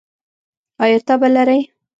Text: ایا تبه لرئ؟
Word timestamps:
ایا 0.83 0.99
تبه 1.07 1.27
لرئ؟ 1.35 1.59